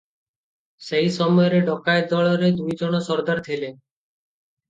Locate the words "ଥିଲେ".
3.51-3.69